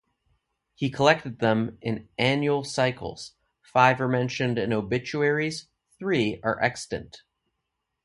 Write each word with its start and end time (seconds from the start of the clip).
He 0.73 0.89
collected 0.89 1.37
them 1.37 1.77
in 1.79 2.09
annual 2.17 2.63
cycles; 2.63 3.33
five 3.61 4.01
are 4.01 4.07
mentioned 4.07 4.57
in 4.57 4.73
obituaries, 4.73 5.67
three 5.99 6.39
are 6.41 6.59
extant. 6.59 7.21